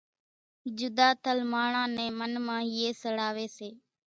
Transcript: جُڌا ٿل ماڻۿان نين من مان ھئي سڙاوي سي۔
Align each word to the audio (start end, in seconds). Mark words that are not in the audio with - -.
جُڌا 0.77 1.07
ٿل 1.23 1.39
ماڻۿان 1.51 1.87
نين 1.95 2.11
من 2.19 2.31
مان 2.45 2.61
ھئي 2.75 2.87
سڙاوي 3.01 3.47
سي۔ 3.57 3.69